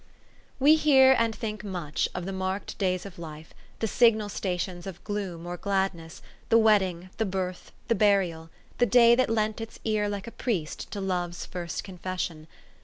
We 0.59 0.77
hear 0.77 1.15
and 1.15 1.35
think 1.35 1.63
much 1.63 2.09
of 2.15 2.25
the 2.25 2.31
marked 2.33 2.75
days 2.79 3.05
of 3.05 3.17
278 3.17 3.53
THE 3.77 3.87
STORY 3.87 4.09
OF 4.13 4.15
AVIS. 4.15 4.25
life, 4.25 4.25
the 4.25 4.29
signal 4.29 4.29
stations 4.29 4.87
of 4.87 5.03
gloom 5.03 5.45
or 5.45 5.57
gladness, 5.57 6.23
the 6.49 6.57
wedding, 6.57 7.11
the 7.17 7.25
birth, 7.27 7.71
the 7.87 7.93
burial, 7.93 8.49
the 8.79 8.87
da}' 8.87 9.13
that 9.13 9.29
lent 9.29 9.61
its 9.61 9.77
ear 9.85 10.09
like 10.09 10.25
a 10.25 10.31
priest 10.31 10.89
to 10.93 10.99
love's 11.01 11.45
first 11.45 11.83
confession. 11.83 12.47